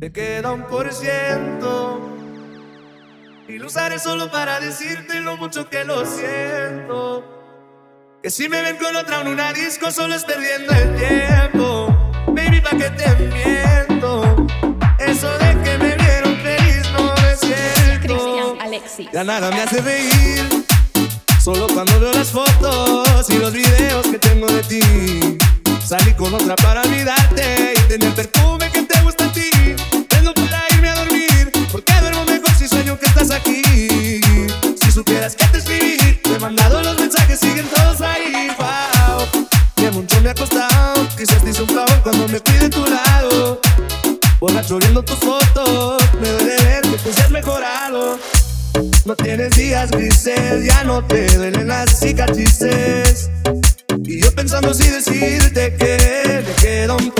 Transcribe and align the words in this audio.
Me 0.00 0.12
queda 0.12 0.52
un 0.52 0.62
por 0.62 0.92
ciento. 0.92 2.00
Y 3.48 3.58
lo 3.58 3.66
usaré 3.66 3.98
solo 3.98 4.30
para 4.30 4.60
decirte 4.60 5.20
lo 5.20 5.36
mucho 5.36 5.68
que 5.68 5.84
lo 5.84 6.06
siento. 6.06 7.24
Que 8.22 8.30
si 8.30 8.48
me 8.48 8.62
ven 8.62 8.76
con 8.76 8.94
otra 8.94 9.22
en 9.22 9.26
una 9.26 9.52
disco, 9.52 9.90
solo 9.90 10.14
es 10.14 10.24
perdiendo 10.24 10.72
el 10.72 10.94
tiempo. 10.94 11.88
Baby, 12.28 12.60
pa' 12.60 12.76
que 12.76 12.90
te 12.90 13.08
miento. 13.16 14.46
Eso 15.00 15.36
de 15.38 15.62
que 15.64 15.78
me 15.78 15.96
vieron 15.96 16.36
feliz 16.42 16.92
no 16.92 17.14
es 17.14 17.40
cierto. 17.40 18.56
Ya 19.12 19.24
nada 19.24 19.50
me 19.50 19.62
hace 19.62 19.80
reír. 19.80 20.64
Solo 21.42 21.66
cuando 21.74 21.98
veo 21.98 22.12
las 22.12 22.30
fotos 22.30 23.28
y 23.30 23.38
los 23.38 23.52
videos 23.52 24.06
que 24.06 24.18
tengo 24.20 24.46
de 24.46 24.62
ti. 24.62 25.38
Salí 25.84 26.14
con 26.14 26.32
otra 26.34 26.54
para 26.54 26.82
olvidarte 26.82 27.74
y 27.74 27.88
tener 27.88 28.14
perfume 28.14 28.70
que 28.70 28.82
aquí. 33.38 34.20
Si 34.80 34.92
supieras 34.92 35.34
que 35.34 35.44
te 35.46 35.58
escribí, 35.58 35.96
te 36.22 36.34
he 36.34 36.38
mandado 36.38 36.82
los 36.82 36.98
mensajes, 36.98 37.38
siguen 37.40 37.66
todos 37.74 38.00
ahí. 38.00 38.48
Wow, 38.58 39.46
que 39.76 39.90
mucho 39.90 40.20
me 40.20 40.30
ha 40.30 40.34
costado. 40.34 41.06
Quizás 41.16 41.42
te 41.42 41.50
hice 41.50 41.62
un 41.62 41.68
favor 41.68 42.02
cuando 42.02 42.28
me 42.28 42.40
fui 42.40 42.58
de 42.58 42.68
tu 42.68 42.84
lado. 42.86 43.60
Borracho 44.40 44.78
viendo 44.78 45.02
tus 45.02 45.18
fotos, 45.18 46.02
me 46.20 46.28
duele 46.28 46.56
ver 46.62 46.82
que 46.82 46.98
tú 46.98 47.12
seas 47.12 47.30
mejorado. 47.30 48.18
No 49.04 49.16
tienes 49.16 49.56
días 49.56 49.90
grises, 49.90 50.64
ya 50.64 50.84
no 50.84 51.04
te 51.04 51.36
duelen 51.36 51.68
las 51.68 51.98
cicatrices. 51.98 53.30
Y 54.04 54.22
yo 54.22 54.32
pensando 54.34 54.72
si 54.74 54.88
decirte 54.88 55.74
que 55.76 56.44
me 56.46 56.52
queda 56.62 56.94
un 56.94 57.10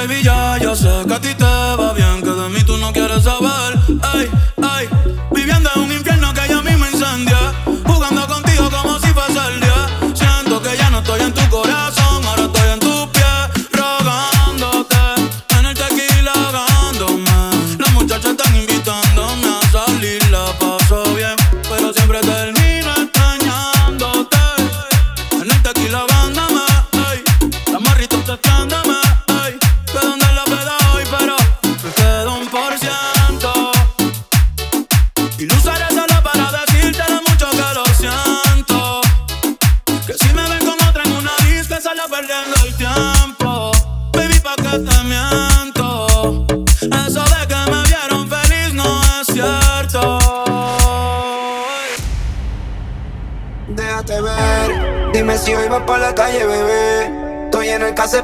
Baby, 0.00 0.22
ya, 0.22 0.56
ya 0.56 0.74
sé 0.74 0.88
que 1.06 1.19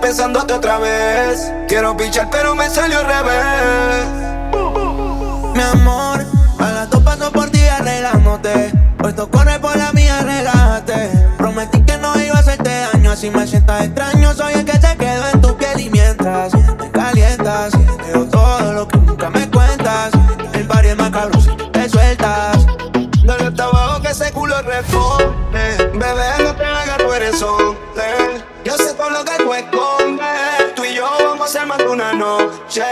pensándote 0.06 0.54
otra 0.54 0.78
vez. 0.78 1.52
Quiero 1.66 1.96
pichar, 1.96 2.28
pero 2.30 2.54
me 2.54 2.70
salió 2.70 3.00
al 3.00 3.06
revés. 3.06 4.06
Mi 5.52 5.62
amor, 5.62 6.24
a 6.60 6.70
las 6.70 6.90
dos 6.90 7.02
paso 7.02 7.32
por 7.32 7.50
ti 7.50 7.66
arreglándote. 7.66 8.72
Puesto 8.98 9.28
corre 9.28 9.58
por 9.58 9.76
la 9.76 9.92
mía, 9.92 10.20
relájate. 10.22 11.10
Prometí 11.36 11.80
que 11.80 11.98
no 11.98 12.14
iba 12.22 12.36
a 12.36 12.38
hacerte 12.38 12.70
daño, 12.92 13.10
así 13.10 13.30
me 13.30 13.48
sientas 13.48 13.84
extraño. 13.84 14.32
Soy 14.34 14.54
el 14.54 14.64
que 14.64 14.78
se 14.78 14.96
quedó 14.96 15.28
en 15.32 15.40
tu 15.40 15.56
piel 15.56 15.80
y 15.80 15.90
mientras 15.90 16.54
me 16.54 16.88
calientas, 16.92 17.72
veo 18.06 18.26
todo 18.26 18.72
lo 18.74 18.86
que 18.86 18.98
nunca 18.98 19.28
me 19.30 19.50
cuentas. 19.50 20.12
El 20.52 20.68
barrio 20.68 20.92
es 20.92 20.98
más 20.98 21.10
cabrón 21.10 21.42
si 21.42 21.50
tú 21.56 21.68
te 21.72 21.88
sueltas. 21.88 22.64
Dale 23.24 23.46
hasta 23.46 23.64
abajo 23.64 24.02
que 24.02 24.10
ese 24.10 24.30
culo 24.30 24.62
responde. 24.62 25.90
Bebé, 25.94 26.44
no 26.44 26.54
te 26.54 26.64
hagas, 26.64 26.98
tú 26.98 27.12
eres. 27.12 27.44
Yo 28.76 28.84
sé 28.84 28.94
por 28.94 29.10
lo 29.10 29.24
que 29.24 29.32
tú 29.42 29.54
escondes. 29.54 30.74
Tú 30.74 30.84
y 30.84 30.94
yo 30.94 31.08
vamos 31.20 31.48
a 31.48 31.52
ser 31.52 31.66
más 31.66 31.78
de 31.78 31.88
una 31.88 32.12
noche. 32.12 32.84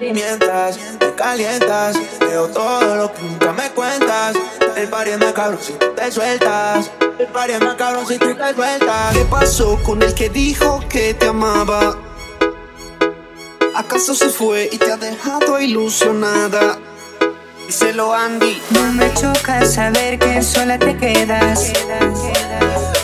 Y 0.00 0.12
mientras 0.12 0.78
te 0.98 1.14
calientas, 1.14 1.96
veo 2.18 2.48
todo 2.48 2.96
lo 2.96 3.12
que 3.12 3.22
nunca 3.22 3.52
me 3.52 3.70
cuentas. 3.70 4.36
El 4.74 4.88
party 4.88 5.10
es 5.10 5.18
más 5.18 5.32
cabrón 5.32 5.60
si 5.62 5.72
tú 5.74 5.86
te 5.94 6.10
sueltas. 6.10 6.90
El 7.20 7.26
party 7.28 7.52
es 7.52 7.60
más 7.60 7.74
cabrón 7.76 8.06
si 8.06 8.18
tú 8.18 8.34
te 8.34 8.54
sueltas. 8.54 9.16
¿Qué 9.16 9.24
pasó 9.26 9.78
con 9.84 10.02
el 10.02 10.12
que 10.12 10.28
dijo 10.28 10.82
que 10.88 11.14
te 11.14 11.28
amaba? 11.28 11.96
¿Acaso 13.76 14.12
se 14.14 14.30
fue 14.30 14.68
y 14.72 14.78
te 14.78 14.90
ha 14.90 14.96
dejado 14.96 15.60
ilusionada? 15.60 16.78
Díselo 17.66 18.12
Andy. 18.12 18.60
No 18.70 18.92
me 18.94 19.14
choca 19.14 19.64
saber 19.64 20.18
que 20.18 20.42
sola 20.42 20.78
te 20.80 20.96
quedas. 20.96 21.72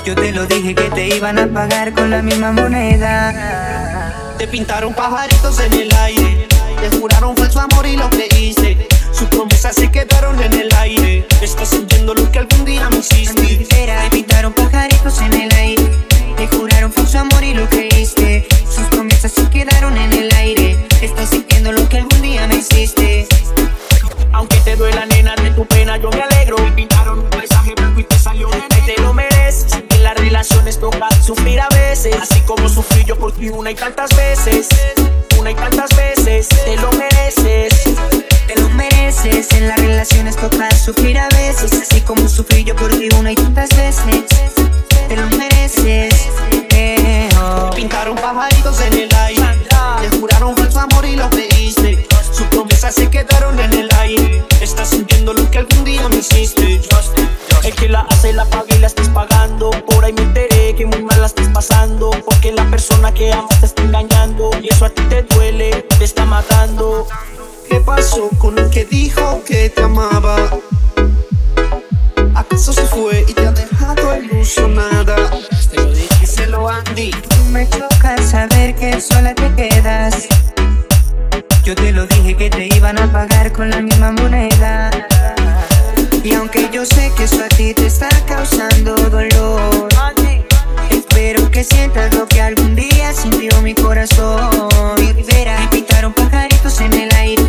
Yo 0.05 0.15
te 0.15 0.33
lo 0.33 0.45
dije 0.45 0.75
que 0.75 0.91
te 0.91 1.17
iban 1.17 1.39
a 1.39 1.47
pagar 1.47 1.95
con 1.95 2.11
la 2.11 2.21
misma 2.21 2.53
moneda. 2.53 4.13
Te 4.37 4.47
pintaron 4.47 4.93
pajaritos 4.93 5.59
en 5.61 5.73
el 5.73 5.95
aire. 5.97 6.47
Te 6.79 6.95
juraron 6.99 7.35
falso 7.35 7.61
amor 7.61 7.87
y 7.87 7.97
lo 7.97 8.11
creíste. 8.11 8.87
Sus 9.13 9.29
promesas 9.29 9.75
se 9.75 9.91
quedaron 9.91 10.39
en 10.43 10.53
el 10.53 10.69
aire. 10.75 11.27
Estás 11.41 11.71
sintiendo 11.71 12.13
lo 12.13 12.31
que 12.31 12.41
algún 12.41 12.67
día 12.67 12.91
me 12.91 12.99
hiciste. 12.99 13.67
Te 13.67 14.11
pintaron 14.11 14.53
pajaritos 14.53 15.23
en 15.23 15.33
el 15.33 15.53
aire. 15.55 15.91
Te 16.37 16.49
juraron 16.49 16.93
falso 16.93 17.21
amor 17.21 17.43
y 17.43 17.55
lo 17.55 17.67
creíste. 17.71 18.47
Sus 18.71 18.85
promesas 18.89 19.33
se 19.33 19.49
quedaron 19.49 19.97
en 19.97 20.13
el 20.13 20.31
aire. 20.35 20.87
Estás 21.01 21.31
sintiendo 21.31 21.73
lo 21.73 21.89
que 21.89 21.97
algún 21.97 22.21
día 22.21 22.47
me 22.47 22.57
hiciste. 22.57 23.27
Aunque 24.33 24.57
te 24.59 24.77
duela, 24.77 25.07
nena, 25.07 25.35
de 25.37 25.51
tu 25.53 25.65
pena 25.65 25.97
yo 25.97 26.11
me 26.11 26.21
alegro. 26.21 26.34
Veces. 32.05 32.23
Así 32.23 32.41
como 32.43 32.69
sufrí 32.69 33.05
yo 33.05 33.17
por 33.17 33.33
ti 33.33 33.49
una 33.49 33.71
y 33.71 33.75
tantas 33.75 34.15
veces. 34.17 34.69
Una 35.39 35.51
y 35.51 35.55
tantas 35.55 35.91
veces. 35.97 36.49
Te 36.49 36.77
lo 36.77 36.93
mereces. 36.93 37.73
Te 38.47 38.61
lo 38.61 38.69
mereces. 38.71 39.53
En 39.53 39.69
las 39.69 39.79
relaciones 39.79 40.37
toca 40.37 40.71
sufrir 40.77 41.19
a 41.19 41.29
veces. 41.31 41.73
Así 41.73 42.01
como 42.03 42.29
sufrí 42.29 42.65
yo 42.65 42.75
por 42.77 42.91
ti 42.91 43.09
una 43.19 43.33
y 43.33 43.35
tantas 43.35 43.71
veces. 43.71 44.25
Te 45.09 45.17
lo 45.17 45.29
mereces. 45.31 46.29
Eh, 46.71 47.29
oh. 47.39 47.71
Pintaron 47.75 48.17
pajaritos 48.17 48.81
en 48.81 48.95
el 48.95 49.15
aire. 49.15 49.43
Te 50.01 50.19
juraron 50.19 50.57
falso 50.57 50.81
amor 50.81 51.05
y 51.07 51.17
lo 51.17 51.29
creíste. 51.31 52.07
Sus 52.33 52.47
promesas 52.49 52.95
se 52.95 53.09
quedaron 53.09 53.59
en 53.59 53.73
el 53.73 53.89
aire. 53.99 54.45
Estás 54.61 54.91
sintiendo 54.91 55.33
lo 55.33 55.51
que 55.51 55.59
algún 55.59 55.85
día 55.85 56.09
me 56.09 56.17
hiciste. 56.17 56.81
El 57.63 57.75
que 57.75 57.89
la 57.89 58.01
hace 58.01 58.33
la 58.35 58.45
paga 58.45 58.75
y 58.75 58.79
la 58.79 58.89
estés 58.89 59.09
pagando. 59.09 59.71
Por 59.87 60.05
ahí 60.05 60.13
me 60.13 60.44
pasando. 61.55 62.11
Porque 62.27 62.53
la 62.53 62.69
persona 62.71 63.15
que 63.15 63.33
amas 63.33 63.61
te 63.61 63.67
está 63.67 63.83
engañando. 63.83 64.51
Y 64.61 64.69
eso 64.69 64.85
a 64.85 64.91
ti 64.91 65.03
te 65.09 65.23
duele, 65.23 65.87
te 65.99 66.05
está 66.05 66.27
matando. 66.27 67.07
¿Qué 67.71 67.81
pasó 67.81 68.29
con 68.39 68.59
el 68.59 68.69
que 68.69 68.85
dijo 68.85 69.43
que 69.47 69.71
te 69.71 69.83
amaba? 69.83 70.37
¿Acaso 72.35 72.73
se 72.73 72.83
fue 72.83 73.25
y 73.27 73.33
te 73.33 73.47
ha 73.47 73.53
dejado 73.53 74.17
ilusionada? 74.17 75.17
Te 75.71 75.77
lo 75.77 75.91
dije, 75.91 76.09
díselo 76.21 76.69
Andy. 76.69 77.13
No 77.39 77.45
me 77.53 77.69
choca 77.71 78.21
saber 78.23 78.75
que 78.75 79.01
sola 79.01 79.35
te 79.35 79.55
quedas. 79.55 80.27
Yo 81.65 81.75
te 81.75 81.93
lo 81.93 82.07
dije 82.07 82.37
que 82.37 82.51
te 82.51 82.67
iban 82.77 82.99
a 82.99 83.11
pagar 83.11 83.53
con 83.53 83.71
la 83.71 83.81
misma 83.81 84.13
moneda. 84.13 84.91
Y 86.23 86.35
aunque 86.35 86.69
yo 86.73 86.85
sé 86.85 87.13
que 87.17 87.25
eso 87.25 87.43
a 87.43 87.49
ti 87.49 87.73
te 87.73 87.87
está 87.87 88.09
causando 88.27 88.95
dolor, 88.95 89.94
Espero 91.25 91.51
que 91.51 91.65
sientas 91.65 92.13
lo 92.13 92.27
que 92.27 92.43
algún 92.43 92.75
día 92.75 93.15
sintió 93.15 93.63
mi 93.63 93.73
corazón. 93.73 94.51
Verás, 95.27 95.59
me 95.59 95.69
pintaron 95.69 96.13
pajaritos 96.13 96.79
en 96.83 96.93
el 96.93 97.11
aire. 97.15 97.43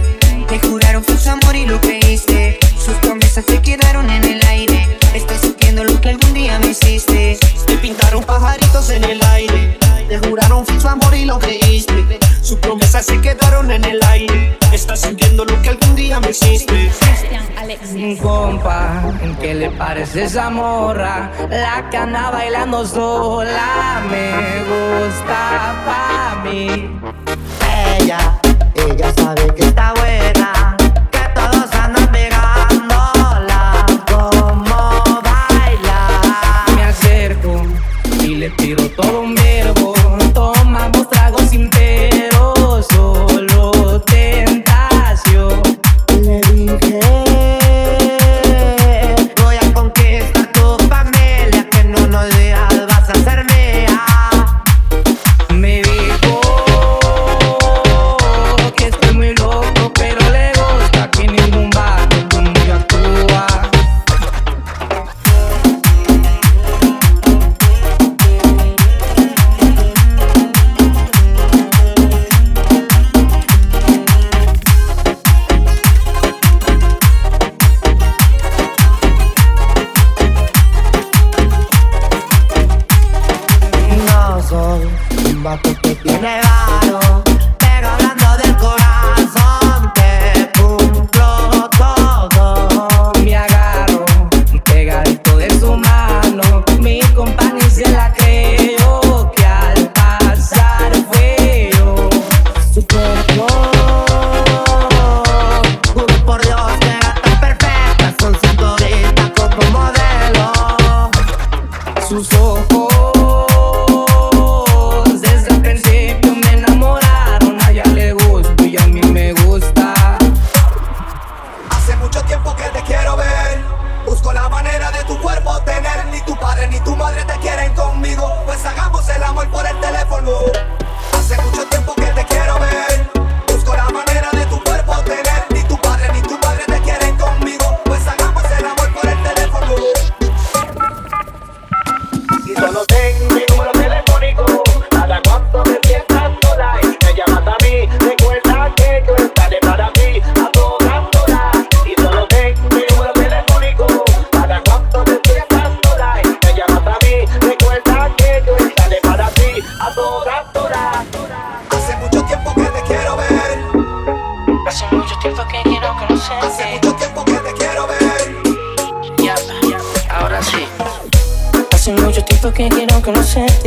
Te 0.47 0.59
juraron 0.59 1.03
tu 1.03 1.11
amor 1.29 1.53
y 1.57 1.65
lo 1.65 1.81
creíste. 1.81 2.57
Sus 2.79 2.93
promesas 3.01 3.43
se 3.45 3.61
quedaron 3.61 4.09
en 4.09 4.23
el 4.23 4.41
aire. 4.47 4.97
Estás 5.13 5.41
sintiendo 5.41 5.83
lo 5.83 5.99
que 5.99 6.07
algún 6.07 6.33
día 6.33 6.57
me 6.57 6.67
hiciste. 6.67 7.37
Te 7.67 7.77
pintaron 7.79 8.23
pajaritos 8.23 8.89
en 8.91 9.03
el 9.03 9.21
aire. 9.23 9.77
Te 10.07 10.19
juraron 10.19 10.65
su 10.79 10.87
amor 10.87 11.13
y 11.13 11.25
lo 11.25 11.37
creíste. 11.37 12.17
Sus 12.41 12.57
promesas 12.59 13.05
se 13.05 13.19
quedaron 13.19 13.71
en 13.71 13.83
el 13.83 14.01
aire. 14.03 14.57
Estás 14.71 15.01
sintiendo 15.01 15.43
lo 15.43 15.61
que 15.61 15.71
algún 15.71 15.84
ya 16.15 16.21
me 16.21 16.29
hiciste. 16.29 16.91
Compa, 18.21 19.01
¿qué 19.41 19.53
le 19.53 19.69
parece 19.71 20.23
esa 20.25 20.49
morra? 20.49 21.31
La 21.49 21.89
cana 21.89 22.31
bailando 22.31 22.85
sola 22.85 24.01
me 24.09 24.31
gusta 24.69 25.75
pa' 25.85 26.41
mí. 26.43 26.89
Ella, 27.99 28.39
ella 28.75 29.13
sabe 29.17 29.53
que 29.55 29.63
está 29.63 29.93
buena, 29.93 30.77
que 31.11 31.23
todos 31.33 31.73
andan 31.73 32.11
pegándola. 32.11 33.85
¿Cómo 34.07 35.03
baila? 35.23 36.65
Me 36.75 36.83
acerco 36.83 37.61
y 38.21 38.35
le 38.35 38.49
tiro 38.51 38.87
todo 38.91 39.21
un 39.21 39.35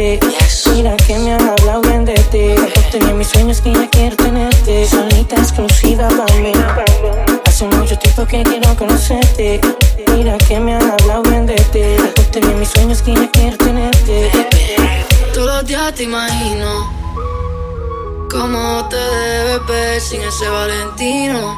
Mira 0.09 0.97
que 0.97 1.19
me 1.19 1.35
han 1.35 1.49
hablado 1.51 1.83
bien 1.83 2.07
de 2.07 2.15
ti. 2.15 2.55
Tenía 2.91 3.13
mis 3.13 3.29
sueños 3.29 3.61
que 3.61 3.75
ya 3.75 3.91
quiero 3.91 4.17
tenerte. 4.17 4.89
Solita 4.89 5.37
exclusiva 5.37 6.09
para 6.09 6.35
mí. 6.37 6.53
Hace 7.45 7.67
mucho 7.67 7.99
tiempo 7.99 8.25
que 8.27 8.43
quiero 8.43 8.75
conocerte. 8.77 9.61
Mira 10.15 10.39
que 10.39 10.59
me 10.61 10.77
han 10.77 10.91
hablado 10.91 11.23
bien 11.25 11.45
de 11.45 11.57
ti. 11.57 12.23
Tenía 12.33 12.57
mis 12.57 12.71
sueños 12.71 13.03
que 13.03 13.13
ya 13.13 13.31
quiero 13.33 13.59
tenerte. 13.59 14.31
Todos 15.35 15.47
los 15.47 15.67
días 15.67 15.95
te 15.95 16.05
imagino. 16.05 16.91
Cómo 18.31 18.89
te 18.89 18.97
debes 18.97 19.67
ver 19.67 20.01
sin 20.01 20.23
ese 20.23 20.49
Valentino. 20.49 21.55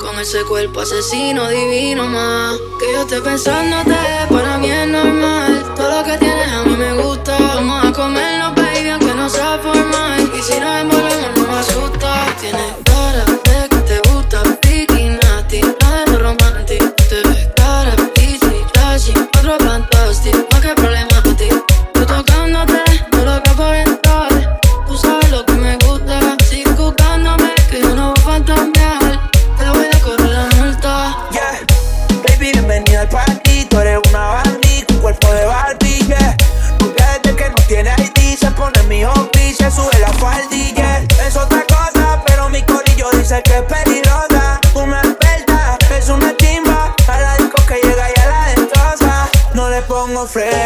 Con 0.00 0.18
ese 0.18 0.42
cuerpo 0.44 0.80
asesino 0.80 1.50
divino 1.50 2.06
más. 2.06 2.56
Que 2.80 2.92
yo 2.94 3.02
esté 3.02 3.20
pensándote 3.20 3.94
para 4.30 4.56
mí 4.56 4.70
es 4.70 4.88
normal. 4.88 5.53
Todo 5.84 5.98
lo 5.98 6.02
que 6.02 6.16
tienes 6.16 6.48
a 6.50 6.62
mí 6.62 6.76
me 6.78 6.94
gusta. 6.94 7.36
Vamos 7.38 7.84
a 7.84 7.92
comernos, 7.92 8.54
baby, 8.54 8.88
aunque 8.88 9.14
no 9.14 9.28
sea 9.28 9.58
formal. 9.58 10.32
Y 10.34 10.40
si 10.40 10.58
no 10.58 10.78
es 10.78 10.84
friend. 50.34 50.63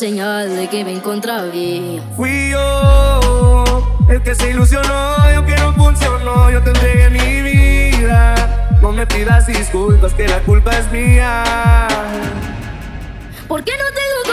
señal 0.00 0.56
de 0.56 0.66
que 0.66 0.82
me 0.82 0.94
encontrabía. 0.94 2.02
Fui 2.16 2.48
yo 2.48 3.60
el 4.08 4.22
que 4.22 4.34
se 4.34 4.48
ilusionó, 4.48 5.30
yo 5.34 5.44
que 5.44 5.54
no 5.56 5.74
funcionó, 5.74 6.50
yo 6.50 6.62
te 6.62 6.70
entregué 6.70 7.10
mi 7.10 7.42
vida. 7.42 8.78
No 8.80 8.92
me 8.92 9.06
pidas 9.06 9.46
disculpas, 9.46 10.14
que 10.14 10.26
la 10.26 10.40
culpa 10.40 10.70
es 10.78 10.90
mía. 10.90 11.44
¿Por 13.46 13.62
qué 13.62 13.72
no 13.72 13.84
tengo 14.00 14.20
que 14.24 14.29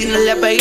seen 0.00 0.12
the 0.12 0.18
leper, 0.18 0.59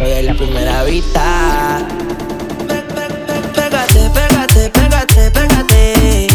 lo 0.00 0.08
de 0.08 0.22
la 0.22 0.34
primera 0.34 0.82
vista. 0.84 1.78
Pégate, 3.54 4.10
pégate, 4.14 4.70
pégate, 4.70 5.30
pégate. 5.30 6.28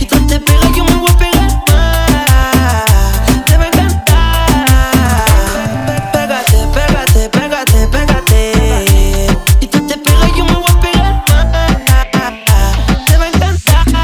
Y 0.00 0.04
tú 0.06 0.26
te 0.26 0.40
pegas, 0.40 0.76
yo 0.76 0.84
me 0.84 0.94
voy 0.96 1.08
a 1.08 1.16
pegar 1.16 1.48
más. 1.68 2.84
Te 3.46 3.56
va 3.56 3.64
a 3.64 3.68
encantar. 3.68 4.50
Pégate, 6.12 6.58
pégate, 6.74 7.28
pégate, 7.28 7.86
pégate. 7.86 8.42
Y 9.60 9.66
tú 9.68 9.78
te 9.86 9.96
pegas, 9.96 10.36
yo 10.36 10.44
me 10.44 10.54
voy 10.54 10.64
a 10.66 10.80
pegar 10.80 11.22
más. 11.28 11.46
Te 13.06 13.16
va 13.16 13.24
a 13.24 13.28
encantar. 13.28 14.02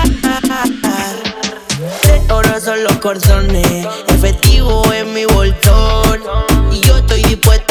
De 2.07 2.33
oro 2.33 2.61
son 2.61 2.85
los 2.85 2.97
cordones, 2.99 3.89
efectivo 4.07 4.85
en 4.93 5.13
mi 5.13 5.25
bolsón. 5.25 6.21
Y 6.71 6.81
yo 6.81 6.99
estoy 6.99 7.23
dispuesto 7.25 7.64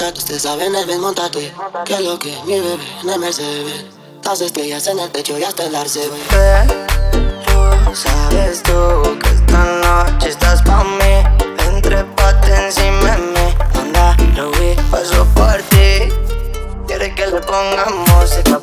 hack, 0.00 0.16
ustedes 0.16 0.42
saben 0.42 0.74
el 0.74 0.86
bien 0.86 1.00
montate. 1.00 1.52
Que 1.84 2.00
lo 2.00 2.18
que 2.18 2.36
mi 2.46 2.60
bebé 2.60 2.78
no 3.04 3.18
me 3.18 3.32
se 3.32 3.42
ve. 3.42 3.86
Las 4.24 4.40
estrellas 4.40 4.86
en 4.86 4.98
el 4.98 5.10
techo 5.10 5.38
y 5.38 5.42
hasta 5.42 5.64
el 5.64 5.74
arce 5.74 6.08
Pero 6.28 7.94
sabes 7.94 8.62
tú 8.62 9.18
que 9.18 9.28
esta 9.28 9.64
noche 9.82 10.28
estás 10.28 10.62
pa' 10.62 10.84
mí. 10.84 11.14
Entre 11.66 12.04
pate 12.04 12.66
encima 12.66 13.12
de 13.12 13.18
mí. 13.18 13.54
Anda, 13.74 14.16
lo 14.36 14.50
vi, 14.52 14.74
paso 14.90 15.26
por 15.34 15.56
ti. 15.70 16.12
Quiere 16.86 17.14
que 17.14 17.26
le 17.26 17.40
pongamos 17.40 18.08
música 18.10 18.58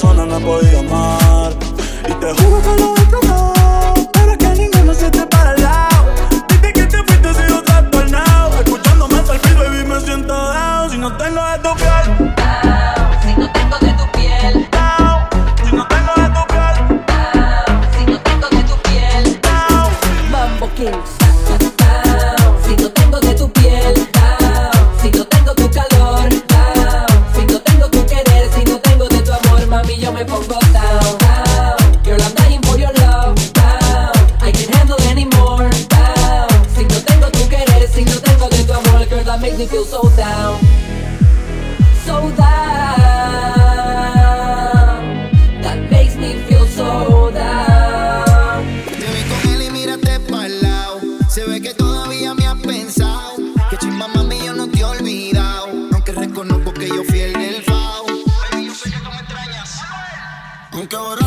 persona 0.00 0.24
no 0.26 0.36
he 0.36 0.40
podido 0.40 0.78
amar. 0.78 1.52
Y 2.08 2.12
te 2.12 2.32
juro 2.34 2.62
que 2.62 2.80
lo 2.80 2.96
he 2.96 3.06
tratado, 3.06 3.94
pero 4.12 4.30
es 4.30 4.38
que 4.38 4.48
ninguno 4.54 4.94
se 4.94 5.10
te 5.10 5.26
para 5.26 5.50
al 5.50 5.60
lado. 5.60 6.06
Que 6.62 6.86
te 6.86 6.98
fuiste 7.02 7.34
sigo 7.34 7.62
trastornado. 7.62 8.60
Escuchándome 8.60 9.18
hasta 9.18 9.34
el 9.34 9.40
fin, 9.40 9.58
baby, 9.58 9.88
me 9.88 10.00
siento 10.00 10.34
down. 10.34 10.90
Si 10.90 10.98
no 10.98 11.16
tengo 11.16 11.42
de 11.44 11.58
tu 11.58 11.74
piel, 11.74 11.97
go 60.88 60.96
borrar 60.96 61.17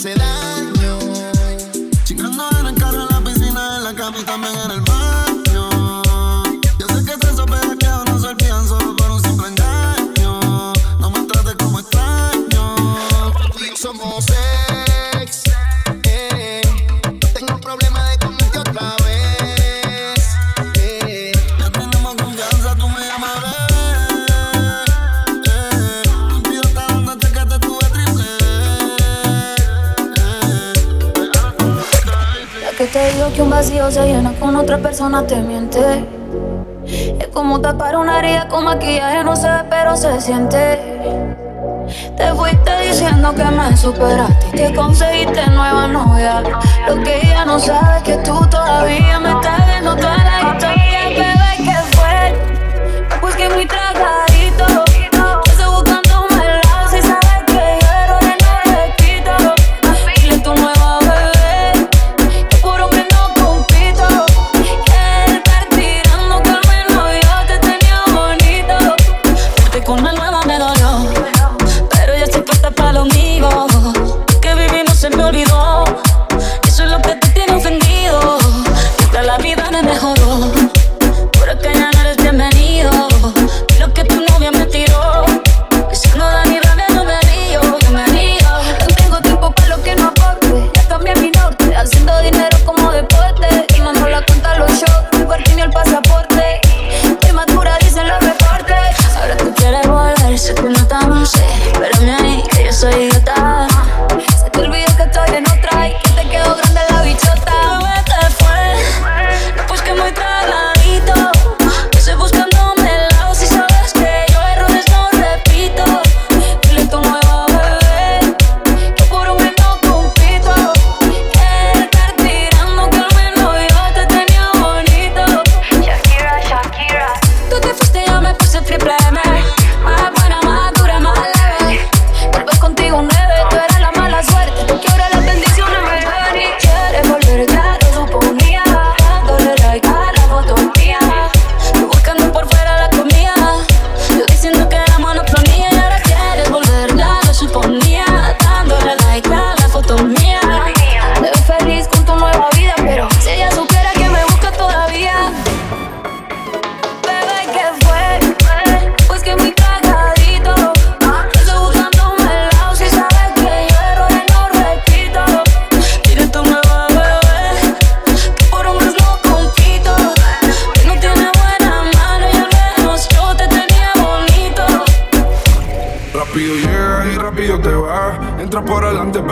falsedad. 0.00 0.49
se 33.88 34.04
llena 34.04 34.32
con 34.38 34.56
otra 34.56 34.76
persona, 34.78 35.26
te 35.26 35.36
miente. 35.36 36.04
Es 37.18 37.28
como 37.28 37.60
tapar 37.60 37.96
una 37.96 38.18
herida 38.18 38.46
con 38.48 38.64
maquillaje, 38.64 39.24
no 39.24 39.34
se 39.34 39.48
ve, 39.48 39.64
pero 39.70 39.96
se 39.96 40.20
siente. 40.20 40.78
Te 42.16 42.34
fuiste 42.34 42.70
diciendo 42.86 43.34
que 43.34 43.44
me 43.44 43.76
superaste 43.76 44.50
que 44.52 44.74
conseguiste 44.74 45.46
nueva 45.46 45.86
novia. 45.86 46.42
Lo 46.88 47.02
que 47.02 47.16
ella 47.22 47.44
no 47.46 47.58
sabe 47.58 47.98
es 47.98 48.02
que 48.02 48.16
tú 48.18 48.38
todavía 48.50 49.18
me 49.18 49.30
estás. 49.30 49.59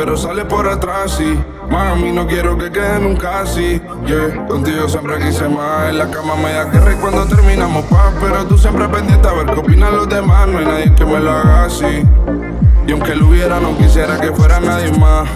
pero 0.09 0.17
sale 0.17 0.47
por 0.47 0.67
atrás 0.67 1.21
y 1.21 1.39
Mami, 1.71 2.13
no 2.13 2.27
quiero 2.27 2.57
que 2.57 2.73
quede 2.73 2.99
nunca 2.99 3.41
así, 3.41 3.79
yeah 4.07 4.47
Contigo 4.47 4.89
siempre 4.89 5.19
quise 5.19 5.47
más, 5.51 5.91
en 5.91 5.99
la 5.99 6.11
cama 6.11 6.35
me 6.35 6.51
da 6.51 6.65
guerra 6.65 6.95
y 6.95 6.97
cuando 6.97 7.27
terminamos 7.27 7.85
paz 7.85 8.15
Pero 8.19 8.47
tú 8.47 8.57
siempre 8.57 8.89
pendiente 8.89 9.29
a 9.29 9.33
ver 9.33 9.45
qué 9.45 9.61
opinan 9.61 9.95
los 9.95 10.09
demás, 10.09 10.49
no 10.49 10.61
hay 10.61 10.65
nadie 10.65 10.95
que 10.95 11.05
me 11.05 11.21
lo 11.21 11.31
haga 11.31 11.65
así. 11.65 12.05
Y 12.87 12.93
aunque 12.93 13.17
lo 13.17 13.29
hubiera 13.29 13.61
no 13.61 13.77
quisiera 13.77 14.19
que 14.19 14.33
fuera 14.33 14.61
nadie 14.61 14.91
más. 14.93 15.29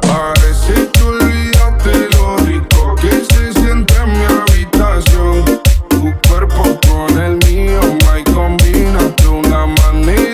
Parece 0.00 0.88
que 0.92 1.02
olvidaste 1.02 2.08
lo 2.16 2.36
rico 2.46 2.94
que 3.00 3.10
se 3.10 3.52
siente 3.52 3.94
en 3.96 4.12
mi 4.12 4.26
habitación 4.26 5.44
Tu 5.88 6.14
cuerpo 6.28 6.78
con 6.86 7.18
el 7.18 7.36
mío, 7.48 7.80
my 8.06 8.22
combinaste 8.32 9.26
una 9.26 9.66
manera 9.66 10.29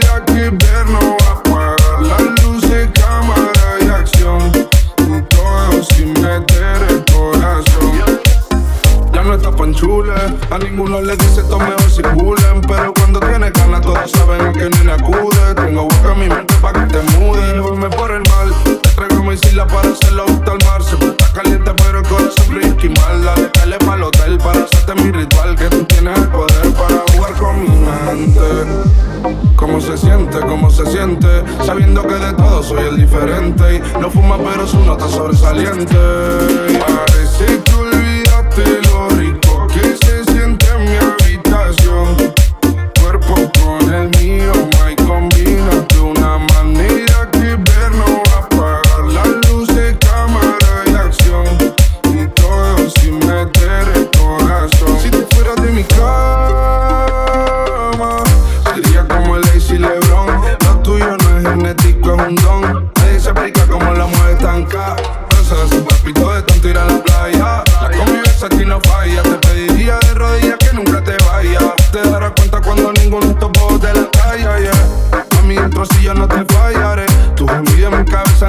A 10.57 10.59
ninguno 10.59 11.03
le 11.03 11.15
dice 11.19 11.43
esto 11.43 11.59
mejor 11.59 11.91
si 11.91 12.01
pulen. 12.01 12.63
Pero 12.67 12.95
cuando 12.95 13.21
tiene 13.21 13.51
ganas, 13.51 13.83
todos 13.83 14.11
saben 14.11 14.55
que 14.55 14.71
ni 14.71 14.87
le 14.87 14.93
acude. 14.93 15.55
Tengo 15.55 15.83
hueca 15.83 16.13
en 16.15 16.19
mi 16.19 16.29
mente 16.31 16.55
para 16.63 16.87
que 16.87 16.95
te 16.95 17.03
mude. 17.19 17.61
Hoy 17.61 17.77
me 17.77 17.91
por 17.91 18.11
el 18.11 18.23
mal. 18.31 18.81
Te 18.81 18.89
traigo 18.89 19.23
mi 19.23 19.35
isla 19.35 19.67
para 19.67 19.91
hacerlo 19.91 20.25
gusta 20.27 20.53
al 20.53 20.59
mar. 20.65 20.83
Se 20.83 20.95
está 20.95 21.31
caliente, 21.35 21.71
pero 21.77 21.99
el 21.99 22.09
corazón 22.09 22.55
Ricky 22.55 22.89
mal. 22.89 23.23
Dale, 23.23 23.51
dale 23.53 23.79
para 23.81 23.97
el 23.97 24.03
hotel 24.05 24.39
para 24.39 24.65
hacerte 24.65 24.95
mi 24.95 25.11
ritual. 25.11 25.57
Que 25.57 25.65
tú 25.67 25.85
tienes 25.85 26.19
el 26.19 26.29
poder 26.29 26.73
para 26.73 27.05
jugar 27.13 27.33
con 27.35 27.61
mi 27.61 27.69
mente. 27.69 29.57
¿Cómo 29.57 29.79
se 29.79 29.99
siente? 29.99 30.41
¿Cómo 30.41 30.71
se 30.71 30.87
siente? 30.87 31.45
Sabiendo 31.67 32.03
que 32.03 32.15
de 32.15 32.33
todo 32.33 32.63
soy 32.63 32.83
el 32.83 32.97
diferente. 32.97 33.77
y 33.77 34.01
No 34.01 34.11
fuma, 34.11 34.39
pero 34.39 34.67
su 34.67 34.81
nota 34.81 35.07
sobresaliente. 35.07 35.95
Ay, 35.95 37.07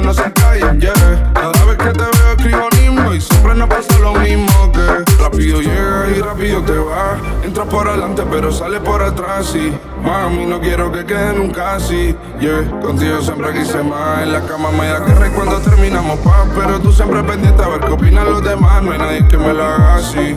no 0.08 0.14
se 0.14 0.32
callan, 0.32 0.80
yeah. 0.80 1.32
Cada 1.34 1.64
vez 1.66 1.76
que 1.76 1.92
te 1.92 1.98
veo 1.98 2.32
escribo 2.38 2.68
un 2.88 3.14
y 3.14 3.20
siempre 3.20 3.54
nos 3.56 3.68
pasa 3.68 3.98
lo 3.98 4.14
mismo 4.14 4.72
que 4.72 5.22
rápido 5.22 5.60
llegas 5.60 6.16
y 6.16 6.20
rápido 6.22 6.62
te 6.62 6.78
vas. 6.78 7.18
Entras 7.44 7.66
por 7.66 7.86
adelante 7.86 8.22
pero 8.30 8.50
sales 8.50 8.80
por 8.80 9.02
atrás 9.02 9.54
y 9.54 9.70
mami 10.02 10.46
no 10.46 10.60
quiero 10.60 10.90
que 10.90 11.04
quede 11.04 11.34
nunca 11.34 11.74
así, 11.74 12.16
yeah. 12.40 12.80
Contigo 12.80 13.20
siempre 13.20 13.52
quise 13.52 13.82
más, 13.82 14.22
en 14.22 14.32
la 14.32 14.40
cama 14.46 14.70
me 14.70 14.86
da 14.86 15.00
guerra 15.00 15.28
y 15.28 15.30
cuando 15.32 15.58
terminamos 15.58 16.18
paz, 16.20 16.48
pero 16.56 16.80
tú 16.80 16.90
siempre 16.90 17.22
pendiente 17.22 17.62
a 17.62 17.68
ver 17.68 17.80
qué 17.80 17.92
opinan 17.92 18.30
los 18.30 18.42
demás, 18.42 18.82
no 18.82 18.92
hay 18.92 18.98
nadie 18.98 19.28
que 19.28 19.36
me 19.36 19.52
lo 19.52 19.62
haga 19.62 19.96
así. 19.96 20.34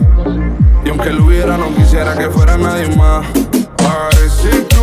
Y 0.84 0.90
aunque 0.90 1.10
lo 1.12 1.24
hubiera 1.24 1.56
no 1.56 1.74
quisiera 1.74 2.14
que 2.14 2.28
fuera 2.28 2.58
nadie 2.58 2.94
más. 2.94 3.24
Parece 3.78 4.66
que 4.66 4.76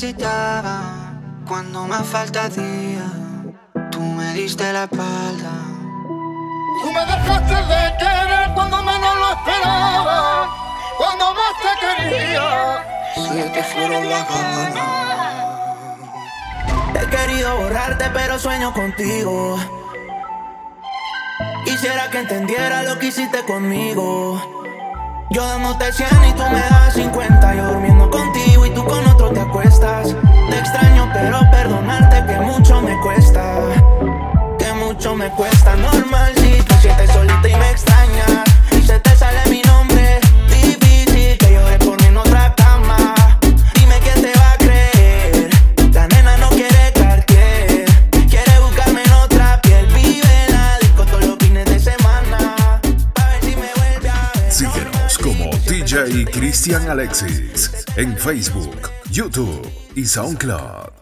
necesitaba 0.00 1.12
cuando 1.46 1.86
más 1.86 2.06
falta 2.06 2.44
hacía. 2.44 3.04
Tú 3.90 4.00
me 4.00 4.32
diste 4.32 4.72
la 4.72 4.84
espalda. 4.84 5.52
Tú 6.80 6.90
me 6.90 7.00
dejaste 7.00 7.54
de 7.54 7.96
querer 7.98 8.54
cuando 8.54 8.82
menos 8.82 9.14
lo 9.18 9.30
esperaba, 9.32 10.48
cuando 10.96 11.34
más 11.34 11.52
te 11.60 11.72
quería. 11.84 12.82
Se 13.14 13.50
te 13.50 13.62
fueron 13.62 14.08
las 14.08 14.26
ganas. 14.26 14.84
He 16.94 17.06
querido 17.10 17.56
borrarte, 17.58 18.06
pero 18.14 18.38
sueño 18.38 18.72
contigo. 18.72 19.58
Quisiera 21.66 22.08
que 22.08 22.20
entendiera 22.20 22.84
lo 22.84 22.98
que 22.98 23.08
hiciste 23.08 23.44
conmigo. 23.44 24.40
Yo 25.28 25.46
dándote 25.46 25.92
100 25.92 26.08
y 26.26 26.32
tú 26.32 26.42
me 26.44 26.58
das 26.58 26.94
50. 26.94 27.54
Yo 27.54 27.64
durmiendo 27.66 28.10
con 28.10 28.19
te 29.32 29.40
acuestas. 29.40 30.16
Te 30.50 30.58
extraño, 30.58 31.08
pero 31.12 31.40
perdonarte 31.50 32.32
que 32.32 32.40
mucho 32.40 32.80
me 32.80 32.98
cuesta. 33.00 33.58
Que 34.58 34.72
mucho 34.74 35.14
me 35.14 35.28
cuesta. 35.30 35.76
Normal 35.76 36.32
si 36.36 36.62
tú 36.62 36.74
sientes 36.80 37.10
solita 37.10 37.48
y 37.48 37.54
me 37.54 37.70
extrañas. 37.70 38.44
Y 38.72 38.82
se 38.82 38.98
te 39.00 39.16
sale 39.16 39.38
mi 39.48 39.62
nombre. 39.62 40.20
Difícil 40.48 41.38
que 41.38 41.52
llore 41.52 41.78
por 41.78 42.00
mí 42.00 42.08
en 42.08 42.16
otra 42.16 42.54
cama. 42.56 43.14
Dime 43.74 43.94
quién 44.02 44.22
te 44.22 44.38
va 44.38 44.52
a 44.52 44.56
creer. 44.58 45.50
La 45.92 46.06
nena 46.08 46.36
no 46.38 46.48
quiere 46.50 46.92
Cartier. 46.94 47.84
Quiere 48.28 48.60
buscarme 48.60 49.02
en 49.02 49.12
otra 49.12 49.60
piel. 49.62 49.86
Vive 49.94 50.46
la 50.50 50.78
disco 50.80 51.04
todos 51.04 51.24
los 51.24 51.38
fines 51.38 51.66
de 51.66 51.78
semana. 51.78 52.80
Pa' 53.14 53.28
ver 53.28 53.40
si 53.42 53.56
me 53.56 53.70
vuelve 53.76 54.10
a 54.10 54.32
ver. 54.34 54.52
Síguenos 54.52 55.18
como 55.18 55.50
DJ 55.68 56.24
Cristian 56.26 56.88
Alexis 56.88 57.70
en 57.96 58.16
Facebook, 58.16 58.89
YouTube 59.10 59.68
y 59.96 60.06
SoundCloud. 60.06 60.99